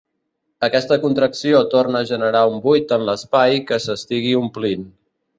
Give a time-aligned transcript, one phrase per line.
[0.67, 4.89] Aquesta contracció torna a generar un buit en l'espai que s'estigui omplint.